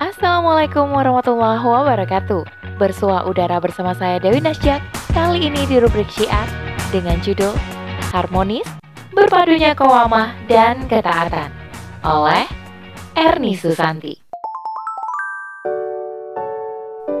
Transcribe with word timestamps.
Assalamualaikum 0.00 0.96
warahmatullahi 0.96 1.60
wabarakatuh. 1.60 2.48
Bersua 2.80 3.28
udara 3.28 3.60
bersama 3.60 3.92
saya 3.92 4.16
Dewi 4.16 4.40
Nasjak. 4.40 4.80
Kali 5.12 5.44
ini 5.44 5.68
di 5.68 5.76
rubrik 5.76 6.08
Syiar 6.08 6.48
dengan 6.88 7.20
judul 7.20 7.52
Harmonis, 8.08 8.64
Berpadunya 9.12 9.76
Kewamah 9.76 10.32
dan 10.48 10.88
Ketaatan 10.88 11.52
oleh 12.00 12.48
Erni 13.12 13.52
Susanti. 13.52 14.16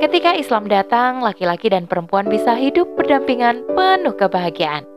Ketika 0.00 0.32
Islam 0.32 0.64
datang, 0.64 1.20
laki-laki 1.20 1.68
dan 1.68 1.84
perempuan 1.84 2.32
bisa 2.32 2.56
hidup 2.56 2.88
berdampingan 2.96 3.60
penuh 3.76 4.16
kebahagiaan. 4.16 4.88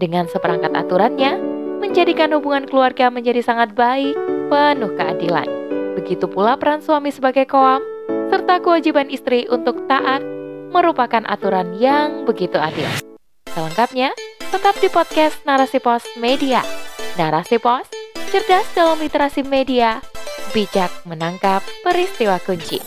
Dengan 0.00 0.24
seperangkat 0.24 0.72
aturannya, 0.72 1.36
menjadikan 1.84 2.32
hubungan 2.32 2.64
keluarga 2.64 3.12
menjadi 3.12 3.44
sangat 3.44 3.76
baik, 3.76 4.16
penuh 4.48 4.96
keadilan. 4.96 5.59
Begitu 6.00 6.24
pula 6.32 6.56
peran 6.56 6.80
suami 6.80 7.12
sebagai 7.12 7.44
koam, 7.44 7.84
serta 8.32 8.64
kewajiban 8.64 9.12
istri 9.12 9.44
untuk 9.52 9.84
taat 9.84 10.24
merupakan 10.72 11.20
aturan 11.28 11.76
yang 11.76 12.24
begitu 12.24 12.56
adil. 12.56 12.88
Selengkapnya, 13.52 14.16
tetap 14.48 14.80
di 14.80 14.88
podcast 14.88 15.44
Narasi 15.44 15.76
Pos 15.76 16.08
Media. 16.16 16.64
Narasi 17.20 17.60
Pos, 17.60 17.84
cerdas 18.32 18.64
dalam 18.72 18.96
literasi 18.96 19.44
media, 19.44 20.00
bijak 20.56 20.88
menangkap 21.04 21.60
peristiwa 21.84 22.40
kunci. 22.40 22.80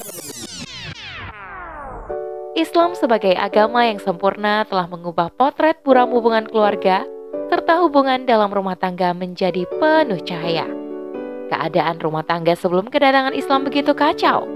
Islam 2.58 2.98
sebagai 2.98 3.38
agama 3.38 3.86
yang 3.86 4.02
sempurna 4.02 4.66
telah 4.66 4.90
mengubah 4.90 5.30
potret 5.38 5.86
buram 5.86 6.10
hubungan 6.18 6.50
keluarga 6.50 7.06
serta 7.54 7.78
hubungan 7.86 8.26
dalam 8.26 8.50
rumah 8.50 8.74
tangga 8.74 9.14
menjadi 9.14 9.70
penuh 9.78 10.18
cahaya. 10.26 10.83
Keadaan 11.52 12.00
rumah 12.00 12.24
tangga 12.24 12.56
sebelum 12.56 12.88
kedatangan 12.88 13.36
Islam 13.36 13.68
begitu 13.68 13.92
kacau. 13.92 14.48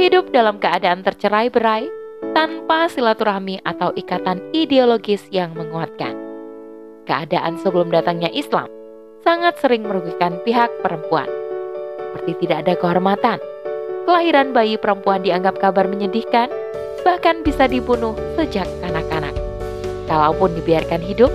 Hidup 0.00 0.32
dalam 0.32 0.56
keadaan 0.56 1.04
tercerai-berai 1.04 1.90
tanpa 2.32 2.88
silaturahmi 2.88 3.60
atau 3.66 3.92
ikatan 3.92 4.40
ideologis 4.56 5.26
yang 5.28 5.52
menguatkan. 5.52 6.16
Keadaan 7.04 7.58
sebelum 7.60 7.90
datangnya 7.90 8.30
Islam 8.30 8.70
sangat 9.26 9.58
sering 9.58 9.82
merugikan 9.82 10.38
pihak 10.46 10.70
perempuan. 10.80 11.26
Seperti 11.98 12.46
tidak 12.46 12.68
ada 12.68 12.74
kehormatan, 12.78 13.38
kelahiran 14.04 14.54
bayi 14.54 14.76
perempuan 14.78 15.22
dianggap 15.22 15.58
kabar 15.58 15.86
menyedihkan, 15.88 16.50
bahkan 17.02 17.42
bisa 17.42 17.66
dibunuh 17.66 18.14
sejak 18.38 18.66
kanak-kanak. 18.84 19.34
Kalaupun 20.06 20.52
dibiarkan 20.58 21.00
hidup, 21.02 21.32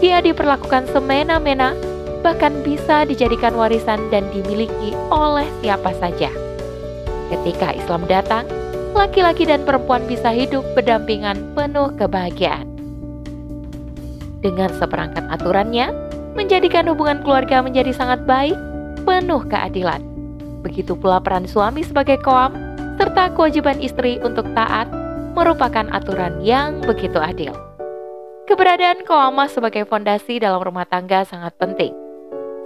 dia 0.00 0.22
diperlakukan 0.24 0.88
semena-mena, 0.94 1.76
bahkan 2.20 2.60
bisa 2.60 3.08
dijadikan 3.08 3.56
warisan 3.56 4.00
dan 4.12 4.28
dimiliki 4.32 4.92
oleh 5.08 5.48
siapa 5.64 5.92
saja. 5.96 6.28
Ketika 7.32 7.72
Islam 7.72 8.04
datang, 8.10 8.44
laki-laki 8.92 9.46
dan 9.46 9.62
perempuan 9.64 10.04
bisa 10.04 10.34
hidup 10.34 10.66
berdampingan 10.74 11.54
penuh 11.54 11.94
kebahagiaan. 11.96 12.66
Dengan 14.40 14.72
seperangkat 14.72 15.28
aturannya, 15.28 15.92
menjadikan 16.32 16.88
hubungan 16.88 17.20
keluarga 17.20 17.60
menjadi 17.60 17.92
sangat 17.92 18.24
baik, 18.24 18.56
penuh 19.04 19.44
keadilan. 19.46 20.00
Begitu 20.64 20.96
pula 20.96 21.20
peran 21.20 21.44
suami 21.44 21.84
sebagai 21.84 22.20
koam, 22.20 22.52
serta 22.96 23.32
kewajiban 23.32 23.80
istri 23.80 24.20
untuk 24.20 24.44
taat 24.52 24.88
merupakan 25.32 25.88
aturan 25.92 26.40
yang 26.44 26.82
begitu 26.84 27.16
adil. 27.16 27.54
Keberadaan 28.50 29.06
koamah 29.06 29.46
sebagai 29.46 29.86
fondasi 29.86 30.42
dalam 30.42 30.58
rumah 30.58 30.82
tangga 30.82 31.22
sangat 31.22 31.54
penting, 31.54 31.94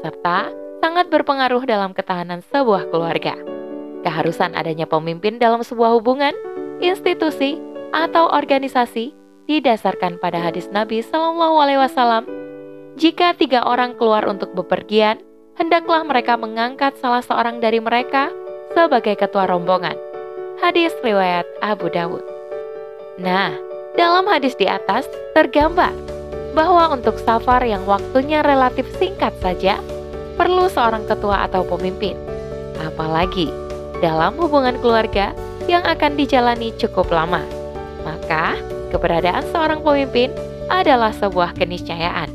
serta 0.05 0.53
sangat 0.85 1.09
berpengaruh 1.09 1.65
dalam 1.65 1.97
ketahanan 1.97 2.45
sebuah 2.53 2.93
keluarga. 2.93 3.41
Keharusan 4.05 4.53
adanya 4.53 4.85
pemimpin 4.85 5.41
dalam 5.41 5.65
sebuah 5.65 5.97
hubungan, 5.97 6.37
institusi, 6.85 7.57
atau 7.97 8.29
organisasi 8.29 9.17
didasarkan 9.49 10.21
pada 10.21 10.45
hadis 10.45 10.69
Nabi 10.69 11.01
Shallallahu 11.01 11.57
Alaihi 11.57 11.81
Wasallam. 11.81 12.29
Jika 13.01 13.33
tiga 13.41 13.65
orang 13.65 13.97
keluar 13.97 14.29
untuk 14.29 14.53
bepergian, 14.53 15.25
hendaklah 15.57 16.05
mereka 16.05 16.37
mengangkat 16.37 16.93
salah 17.01 17.25
seorang 17.25 17.65
dari 17.65 17.81
mereka 17.81 18.29
sebagai 18.77 19.17
ketua 19.17 19.49
rombongan. 19.49 19.97
Hadis 20.61 20.93
riwayat 21.01 21.49
Abu 21.65 21.89
Dawud. 21.89 22.23
Nah, 23.19 23.57
dalam 23.97 24.29
hadis 24.29 24.53
di 24.59 24.67
atas 24.69 25.09
tergambar 25.33 25.95
bahwa 26.55 26.95
untuk 26.95 27.19
safar 27.19 27.63
yang 27.67 27.83
waktunya 27.87 28.43
relatif 28.43 28.87
singkat 28.99 29.35
saja, 29.43 29.79
perlu 30.45 30.69
seorang 30.69 31.09
ketua 31.09 31.49
atau 31.49 31.65
pemimpin. 31.65 32.13
Apalagi 32.85 33.49
dalam 34.05 34.37
hubungan 34.37 34.77
keluarga 34.85 35.33
yang 35.65 35.81
akan 35.89 36.21
dijalani 36.21 36.69
cukup 36.77 37.09
lama. 37.09 37.41
Maka, 38.05 38.61
keberadaan 38.93 39.49
seorang 39.49 39.81
pemimpin 39.81 40.29
adalah 40.69 41.17
sebuah 41.17 41.57
keniscayaan. 41.57 42.29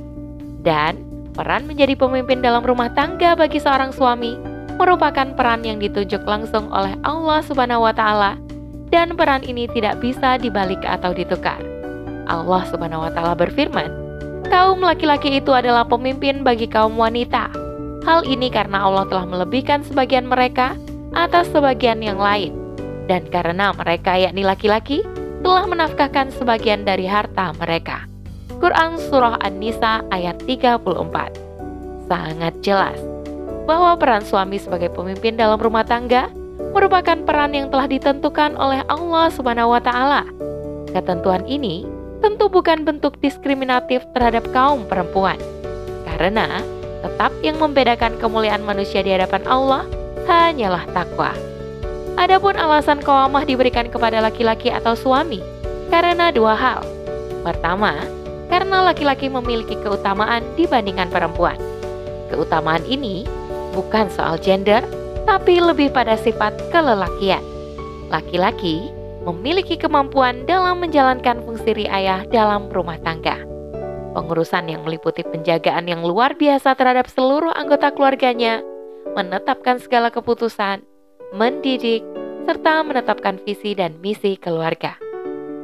Dan 0.65 1.05
peran 1.37 1.69
menjadi 1.69 1.93
pemimpin 1.93 2.41
dalam 2.41 2.65
rumah 2.65 2.89
tangga 2.97 3.37
bagi 3.37 3.61
seorang 3.61 3.93
suami 3.93 4.33
merupakan 4.81 5.29
peran 5.37 5.61
yang 5.61 5.77
ditunjuk 5.77 6.25
langsung 6.25 6.71
oleh 6.73 6.97
Allah 7.05 7.45
Subhanahu 7.45 7.85
wa 7.85 7.93
taala 7.93 8.39
dan 8.89 9.13
peran 9.13 9.45
ini 9.45 9.69
tidak 9.69 10.01
bisa 10.01 10.39
dibalik 10.41 10.81
atau 10.87 11.13
ditukar. 11.13 11.61
Allah 12.25 12.63
Subhanahu 12.71 13.05
wa 13.05 13.11
taala 13.11 13.35
berfirman, 13.35 13.91
"Kaum 14.47 14.79
laki-laki 14.81 15.43
itu 15.43 15.51
adalah 15.51 15.83
pemimpin 15.83 16.47
bagi 16.47 16.65
kaum 16.65 16.95
wanita." 16.95 17.58
Hal 18.07 18.23
ini 18.23 18.47
karena 18.47 18.87
Allah 18.87 19.05
telah 19.07 19.25
melebihkan 19.27 19.83
sebagian 19.83 20.27
mereka 20.27 20.75
atas 21.11 21.51
sebagian 21.51 21.99
yang 21.99 22.21
lain, 22.21 22.55
dan 23.09 23.25
karena 23.27 23.73
mereka 23.73 24.15
yakni 24.15 24.45
laki-laki 24.45 25.03
telah 25.41 25.65
menafkahkan 25.67 26.31
sebagian 26.35 26.83
dari 26.87 27.07
harta 27.09 27.51
mereka. 27.57 28.05
Quran 28.59 28.99
Surah 28.99 29.39
An-Nisa 29.39 30.03
ayat 30.11 30.35
34 30.43 30.83
Sangat 32.11 32.53
jelas 32.59 32.99
bahwa 33.63 33.95
peran 33.95 34.25
suami 34.25 34.57
sebagai 34.59 34.91
pemimpin 34.91 35.37
dalam 35.37 35.61
rumah 35.61 35.85
tangga 35.85 36.27
merupakan 36.75 37.15
peran 37.23 37.55
yang 37.55 37.71
telah 37.71 37.87
ditentukan 37.87 38.57
oleh 38.59 38.83
Allah 38.91 39.31
Subhanahu 39.31 39.77
wa 39.77 39.81
taala. 39.81 40.25
Ketentuan 40.91 41.45
ini 41.45 41.85
tentu 42.19 42.51
bukan 42.51 42.83
bentuk 42.83 43.15
diskriminatif 43.23 44.03
terhadap 44.17 44.43
kaum 44.51 44.83
perempuan. 44.89 45.39
Karena 46.03 46.59
tetap 46.99 47.31
yang 47.43 47.57
membedakan 47.57 48.19
kemuliaan 48.19 48.63
manusia 48.63 48.99
di 48.99 49.15
hadapan 49.15 49.43
Allah 49.47 49.83
hanyalah 50.27 50.83
takwa. 50.91 51.31
Adapun 52.19 52.59
alasan 52.59 52.99
kawamah 52.99 53.47
diberikan 53.47 53.87
kepada 53.87 54.19
laki-laki 54.19 54.67
atau 54.67 54.93
suami 54.93 55.39
karena 55.87 56.29
dua 56.35 56.53
hal. 56.53 56.83
Pertama, 57.47 57.95
karena 58.51 58.83
laki-laki 58.83 59.31
memiliki 59.31 59.79
keutamaan 59.79 60.43
dibandingkan 60.59 61.07
perempuan. 61.07 61.55
Keutamaan 62.27 62.83
ini 62.83 63.23
bukan 63.71 64.11
soal 64.11 64.35
gender, 64.41 64.83
tapi 65.23 65.63
lebih 65.63 65.93
pada 65.95 66.19
sifat 66.19 66.51
kelelakian. 66.73 67.41
Laki-laki 68.11 68.91
memiliki 69.23 69.77
kemampuan 69.77 70.43
dalam 70.49 70.81
menjalankan 70.81 71.45
fungsi 71.45 71.85
riayah 71.85 72.25
dalam 72.27 72.67
rumah 72.73 72.97
tangga. 72.99 73.37
Pengurusan 74.09 74.65
yang 74.65 74.81
meliputi 74.81 75.21
penjagaan 75.21 75.85
yang 75.85 76.01
luar 76.01 76.33
biasa 76.33 76.73
terhadap 76.73 77.05
seluruh 77.13 77.53
anggota 77.53 77.93
keluarganya, 77.93 78.65
menetapkan 79.13 79.77
segala 79.77 80.09
keputusan, 80.09 80.81
mendidik, 81.37 82.01
serta 82.49 82.81
menetapkan 82.81 83.37
visi 83.45 83.77
dan 83.77 84.01
misi 84.01 84.33
keluarga. 84.41 84.97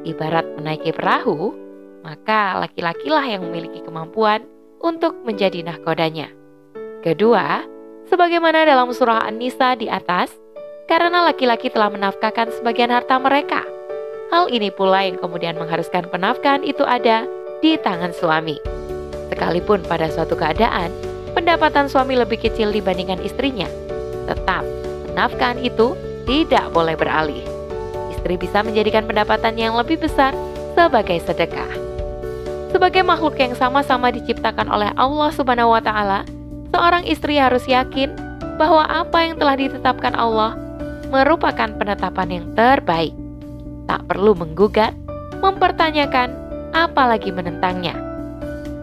Ibarat 0.06 0.46
menaiki 0.62 0.94
perahu, 0.94 1.58
maka 2.06 2.62
laki-lakilah 2.62 3.26
yang 3.26 3.42
memiliki 3.50 3.82
kemampuan 3.82 4.46
untuk 4.78 5.18
menjadi 5.26 5.66
nahkodanya. 5.66 6.30
Kedua, 7.02 7.66
sebagaimana 8.06 8.70
dalam 8.70 8.94
surah 8.94 9.26
An-Nisa 9.26 9.74
di 9.74 9.90
atas, 9.90 10.30
karena 10.86 11.26
laki-laki 11.26 11.74
telah 11.74 11.90
menafkahkan 11.90 12.54
sebagian 12.62 12.94
harta 12.94 13.18
mereka. 13.18 13.66
Hal 14.30 14.54
ini 14.54 14.70
pula 14.70 15.02
yang 15.06 15.18
kemudian 15.18 15.58
mengharuskan 15.58 16.06
penafkahan 16.14 16.62
itu 16.62 16.86
ada 16.86 17.26
di 17.64 17.80
tangan 17.80 18.12
suami. 18.12 18.60
Sekalipun 19.32 19.84
pada 19.86 20.12
suatu 20.12 20.36
keadaan, 20.38 20.92
pendapatan 21.36 21.92
suami 21.92 22.16
lebih 22.16 22.40
kecil 22.40 22.72
dibandingkan 22.72 23.20
istrinya, 23.24 23.68
tetap 24.30 24.64
penafkahan 25.12 25.60
itu 25.62 25.94
tidak 26.26 26.72
boleh 26.74 26.98
beralih. 26.98 27.44
Istri 28.16 28.36
bisa 28.42 28.66
menjadikan 28.66 29.06
pendapatan 29.06 29.56
yang 29.56 29.78
lebih 29.78 30.02
besar 30.02 30.34
sebagai 30.74 31.22
sedekah. 31.24 31.72
Sebagai 32.76 33.08
makhluk 33.08 33.40
yang 33.40 33.56
sama-sama 33.56 34.12
diciptakan 34.12 34.68
oleh 34.68 34.92
Allah 35.00 35.32
Subhanahu 35.32 35.72
wa 35.72 35.80
taala, 35.80 36.28
seorang 36.76 37.08
istri 37.08 37.40
harus 37.40 37.64
yakin 37.64 38.12
bahwa 38.60 38.84
apa 38.84 39.24
yang 39.24 39.40
telah 39.40 39.56
ditetapkan 39.56 40.12
Allah 40.12 40.60
merupakan 41.08 41.72
penetapan 41.80 42.28
yang 42.28 42.46
terbaik. 42.52 43.16
Tak 43.86 44.04
perlu 44.10 44.36
menggugat, 44.36 44.92
mempertanyakan, 45.40 46.34
apalagi 46.76 47.32
menentangnya. 47.32 47.96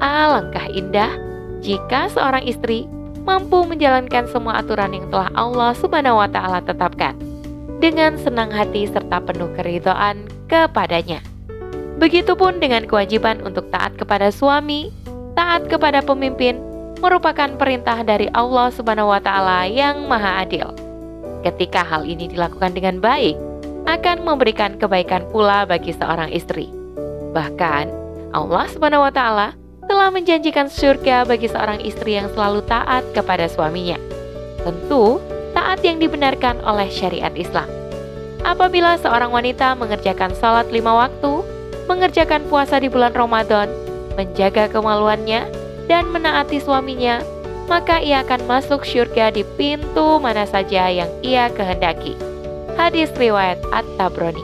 Alangkah 0.01 0.67
indah 0.73 1.13
jika 1.61 2.09
seorang 2.09 2.43
istri 2.49 2.89
mampu 3.23 3.63
menjalankan 3.69 4.27
semua 4.33 4.59
aturan 4.65 4.97
yang 4.97 5.07
telah 5.13 5.31
Allah 5.37 5.77
Subhanahu 5.77 6.19
wa 6.19 6.27
taala 6.27 6.65
tetapkan. 6.65 7.15
dengan 7.83 8.15
senang 8.15 8.55
hati 8.55 8.87
serta 8.87 9.19
penuh 9.19 9.51
keridhaan 9.59 10.31
kepadanya. 10.47 11.19
Begitupun 11.99 12.63
dengan 12.63 12.87
kewajiban 12.87 13.43
untuk 13.43 13.67
taat 13.75 13.99
kepada 13.99 14.31
suami, 14.31 14.95
taat 15.35 15.67
kepada 15.67 15.99
pemimpin, 15.99 16.63
merupakan 17.03 17.51
perintah 17.59 18.07
dari 18.07 18.31
Allah 18.39 18.71
Subhanahu 18.71 19.11
wa 19.11 19.19
taala 19.19 19.67
yang 19.67 20.07
Maha 20.07 20.47
Adil. 20.47 20.71
Ketika 21.43 21.83
hal 21.83 22.07
ini 22.07 22.31
dilakukan 22.31 22.71
dengan 22.71 23.03
baik, 23.03 23.35
akan 23.91 24.23
memberikan 24.23 24.79
kebaikan 24.79 25.27
pula 25.35 25.67
bagi 25.67 25.91
seorang 25.91 26.31
istri. 26.31 26.82
Bahkan, 27.33 27.85
Allah 28.37 28.69
taala 29.13 29.49
telah 29.89 30.09
menjanjikan 30.13 30.69
surga 30.69 31.25
bagi 31.29 31.49
seorang 31.49 31.81
istri 31.85 32.17
yang 32.17 32.29
selalu 32.33 32.65
taat 32.69 33.05
kepada 33.13 33.49
suaminya. 33.49 33.97
Tentu, 34.63 35.21
taat 35.57 35.81
yang 35.85 36.01
dibenarkan 36.01 36.61
oleh 36.65 36.89
syariat 36.93 37.33
Islam. 37.37 37.69
Apabila 38.45 38.97
seorang 39.01 39.33
wanita 39.33 39.77
mengerjakan 39.77 40.33
salat 40.37 40.69
lima 40.69 40.93
waktu, 40.93 41.45
mengerjakan 41.89 42.45
puasa 42.49 42.79
di 42.79 42.89
bulan 42.93 43.15
Ramadan, 43.17 43.69
menjaga 44.15 44.69
kemaluannya, 44.71 45.49
dan 45.91 46.09
menaati 46.09 46.63
suaminya, 46.63 47.21
maka 47.67 47.99
ia 48.03 48.21
akan 48.23 48.45
masuk 48.45 48.85
surga 48.85 49.33
di 49.33 49.47
pintu 49.57 50.21
mana 50.21 50.45
saja 50.45 50.91
yang 50.91 51.09
ia 51.25 51.49
kehendaki. 51.53 52.15
Hadis 52.77 53.13
riwayat 53.17 53.61
At-Tabrani. 53.71 54.43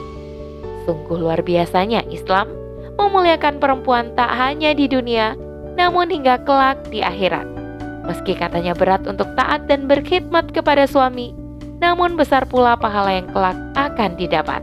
Sungguh 0.87 1.17
luar 1.21 1.43
biasanya 1.43 2.01
Islam 2.09 2.58
memuliakan 2.99 3.63
perempuan 3.63 4.11
tak 4.19 4.35
hanya 4.35 4.75
di 4.75 4.91
dunia, 4.91 5.39
namun 5.79 6.11
hingga 6.11 6.43
kelak 6.43 6.83
di 6.91 6.99
akhirat. 6.99 7.47
Meski 8.03 8.35
katanya 8.35 8.75
berat 8.75 9.07
untuk 9.07 9.31
taat 9.39 9.63
dan 9.71 9.87
berkhidmat 9.87 10.51
kepada 10.51 10.83
suami, 10.83 11.31
namun 11.79 12.19
besar 12.19 12.43
pula 12.43 12.75
pahala 12.75 13.15
yang 13.15 13.31
kelak 13.31 13.55
akan 13.79 14.19
didapat. 14.19 14.59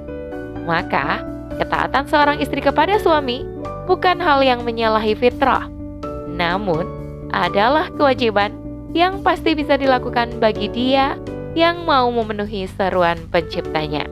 Maka, 0.66 1.22
Ketaatan 1.56 2.04
seorang 2.04 2.36
istri 2.44 2.60
kepada 2.60 3.00
suami 3.00 3.40
bukan 3.88 4.20
hal 4.20 4.44
yang 4.44 4.60
menyalahi 4.60 5.16
fitrah, 5.16 5.64
namun 6.28 6.84
adalah 7.32 7.88
kewajiban 7.96 8.52
yang 8.92 9.24
pasti 9.24 9.56
bisa 9.56 9.80
dilakukan 9.80 10.36
bagi 10.36 10.68
dia 10.68 11.16
yang 11.56 11.88
mau 11.88 12.12
memenuhi 12.12 12.68
seruan 12.68 13.16
penciptanya. 13.32 14.04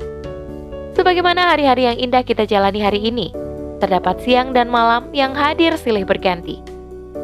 Sebagaimana 0.96 1.52
hari-hari 1.52 1.84
yang 1.84 1.98
indah 2.00 2.24
kita 2.24 2.48
jalani 2.48 2.80
hari 2.80 3.12
ini, 3.12 3.28
terdapat 3.84 4.16
siang 4.25 4.56
dan 4.56 4.72
malam 4.72 5.12
yang 5.12 5.36
hadir 5.36 5.76
silih 5.76 6.08
berganti. 6.08 6.64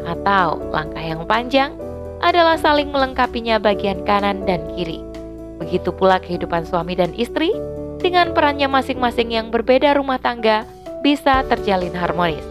Atau 0.05 0.61
langkah 0.69 1.01
yang 1.01 1.25
panjang 1.25 1.73
adalah 2.21 2.61
saling 2.61 2.93
melengkapinya 2.93 3.57
bagian 3.57 4.05
kanan 4.05 4.45
dan 4.45 4.61
kiri. 4.77 5.01
Begitu 5.57 5.89
pula 5.89 6.21
kehidupan 6.21 6.69
suami 6.69 6.93
dan 6.93 7.17
istri 7.17 7.49
dengan 8.05 8.37
perannya 8.37 8.69
masing-masing 8.69 9.33
yang 9.33 9.49
berbeda 9.49 9.97
rumah 9.97 10.21
tangga 10.21 10.69
bisa 11.01 11.41
terjalin 11.49 11.97
harmonis. 11.97 12.45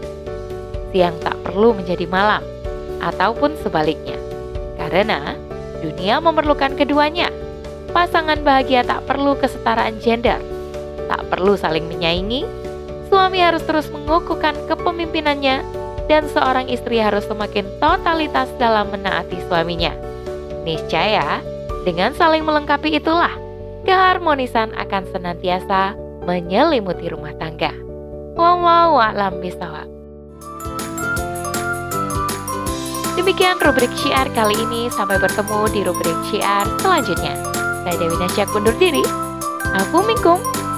Siang 0.90 1.14
tak 1.22 1.38
perlu 1.46 1.70
menjadi 1.78 2.10
malam, 2.10 2.42
ataupun 2.98 3.54
sebaliknya. 3.62 4.18
Karena 4.74 5.38
dunia 5.78 6.18
memerlukan 6.18 6.74
keduanya. 6.74 7.30
Pasangan 7.94 8.42
bahagia 8.42 8.82
tak 8.82 9.06
perlu 9.06 9.38
kesetaraan 9.38 9.98
gender, 10.02 10.38
tak 11.06 11.22
perlu 11.30 11.54
saling 11.54 11.86
menyaingi. 11.86 12.59
Suami 13.10 13.42
harus 13.42 13.66
terus 13.66 13.90
mengukuhkan 13.90 14.54
kepemimpinannya 14.70 15.66
dan 16.06 16.26
seorang 16.30 16.70
istri 16.70 17.02
harus 17.02 17.26
semakin 17.26 17.66
totalitas 17.82 18.46
dalam 18.56 18.88
menaati 18.94 19.42
suaminya. 19.50 19.90
Niscaya, 20.62 21.42
dengan 21.82 22.14
saling 22.14 22.46
melengkapi 22.46 22.94
itulah 22.94 23.34
keharmonisan 23.82 24.70
akan 24.78 25.02
senantiasa 25.10 25.98
menyelimuti 26.22 27.10
rumah 27.10 27.34
tangga. 27.36 27.74
Wallahu 28.38 28.96
a'lam 29.00 29.42
bishawab. 29.42 29.90
Demikian 33.18 33.60
rubrik 33.60 33.90
syiar 34.00 34.30
kali 34.32 34.56
ini. 34.64 34.88
Sampai 34.88 35.20
bertemu 35.20 35.68
di 35.74 35.80
rubrik 35.84 36.16
syiar 36.30 36.64
selanjutnya. 36.80 37.36
Saya 37.84 37.96
Dewi 38.00 38.16
Nasyak 38.16 38.48
undur 38.56 38.72
diri. 38.80 39.04
Aku 39.76 40.00
Minkum. 40.06 40.59